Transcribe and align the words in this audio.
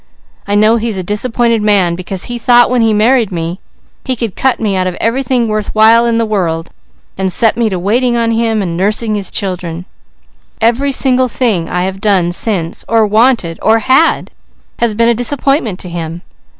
I 0.47 0.55
know 0.55 0.77
he's 0.77 0.97
a 0.97 1.03
disappointed 1.03 1.61
man, 1.61 1.93
because 1.93 2.23
he 2.23 2.39
thought 2.39 2.71
when 2.71 2.81
he 2.81 2.91
married 2.91 3.31
me 3.31 3.59
he 4.03 4.15
could 4.15 4.35
cut 4.35 4.59
me 4.59 4.75
out 4.75 4.87
of 4.87 4.95
everything 4.99 5.47
worth 5.47 5.75
while 5.75 6.07
in 6.07 6.17
the 6.17 6.25
world, 6.25 6.71
and 7.19 7.31
set 7.31 7.55
me 7.55 7.69
to 7.69 7.77
waiting 7.77 8.17
on 8.17 8.31
him, 8.31 8.63
and 8.63 8.75
nursing 8.75 9.13
his 9.13 9.29
children. 9.29 9.85
Every 10.59 10.91
single 10.91 11.27
thing 11.27 11.69
I 11.69 11.83
have 11.83 12.01
done 12.01 12.31
since, 12.31 12.83
or 12.87 13.05
wanted 13.05 13.59
or 13.61 13.77
had, 13.77 14.31
has 14.79 14.95
been 14.95 15.07
a 15.07 15.13
disappointment 15.13 15.77
to 15.81 15.89
him. 15.89 16.23